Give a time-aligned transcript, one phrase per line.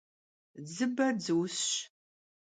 [0.65, 1.67] Dzıbe dzıusş.